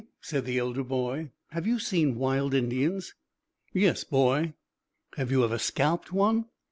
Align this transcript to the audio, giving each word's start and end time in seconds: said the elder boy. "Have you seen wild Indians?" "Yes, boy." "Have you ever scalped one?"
said 0.19 0.45
the 0.45 0.57
elder 0.57 0.83
boy. 0.83 1.29
"Have 1.51 1.67
you 1.67 1.77
seen 1.77 2.15
wild 2.15 2.55
Indians?" 2.55 3.13
"Yes, 3.71 4.03
boy." 4.03 4.53
"Have 5.15 5.29
you 5.29 5.43
ever 5.43 5.59
scalped 5.59 6.11
one?" 6.11 6.45